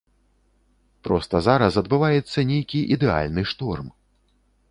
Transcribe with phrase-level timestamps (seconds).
[1.07, 3.87] Проста зараз адбываецца нейкі ідэальны шторм.